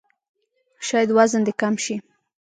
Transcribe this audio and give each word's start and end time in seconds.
شاید 0.87 1.09
وزن 1.17 1.41
دې 1.47 1.53
کم 1.61 1.73
شي! 1.83 1.95